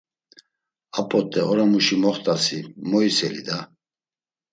Ar 0.97 1.05
p̌ot̆e 1.09 1.41
oramuşi 1.49 1.95
moxt̆asi 2.01 2.59
moyseli 2.89 3.41
da! 3.47 3.57